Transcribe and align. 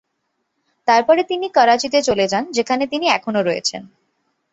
তারপরে 0.87 1.21
তিনি 1.23 1.47
করাচিতে 1.49 1.99
চলে 2.01 2.25
যান, 2.27 2.43
যেখানে 2.51 2.83
তিনি 2.87 3.05
এখনও 3.07 3.41
রয়েছেন। 3.43 3.81